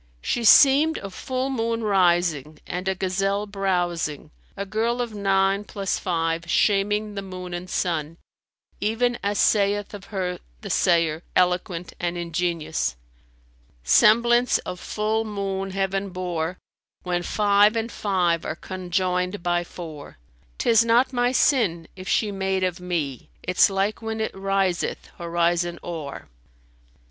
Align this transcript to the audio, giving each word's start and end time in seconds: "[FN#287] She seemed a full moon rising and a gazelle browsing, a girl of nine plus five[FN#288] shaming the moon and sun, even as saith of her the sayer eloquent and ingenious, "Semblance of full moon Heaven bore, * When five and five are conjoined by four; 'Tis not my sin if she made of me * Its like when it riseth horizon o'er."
"[FN#287] 0.01 0.19
She 0.25 0.43
seemed 0.45 0.97
a 0.97 1.11
full 1.11 1.51
moon 1.51 1.83
rising 1.83 2.57
and 2.65 2.87
a 2.87 2.95
gazelle 2.95 3.45
browsing, 3.45 4.31
a 4.57 4.65
girl 4.65 4.99
of 4.99 5.13
nine 5.13 5.63
plus 5.63 5.99
five[FN#288] 5.99 6.49
shaming 6.49 7.13
the 7.13 7.21
moon 7.21 7.53
and 7.53 7.69
sun, 7.69 8.17
even 8.79 9.19
as 9.21 9.37
saith 9.37 9.93
of 9.93 10.05
her 10.05 10.39
the 10.61 10.71
sayer 10.71 11.21
eloquent 11.35 11.93
and 11.99 12.17
ingenious, 12.17 12.95
"Semblance 13.83 14.57
of 14.65 14.79
full 14.79 15.23
moon 15.23 15.69
Heaven 15.69 16.09
bore, 16.09 16.57
* 16.79 17.03
When 17.03 17.21
five 17.21 17.75
and 17.75 17.91
five 17.91 18.43
are 18.43 18.55
conjoined 18.55 19.43
by 19.43 19.63
four; 19.63 20.17
'Tis 20.57 20.83
not 20.83 21.13
my 21.13 21.31
sin 21.31 21.87
if 21.95 22.07
she 22.09 22.31
made 22.31 22.63
of 22.63 22.79
me 22.79 23.29
* 23.37 23.43
Its 23.43 23.69
like 23.69 24.01
when 24.01 24.19
it 24.19 24.33
riseth 24.33 25.11
horizon 25.19 25.77
o'er." 25.83 26.27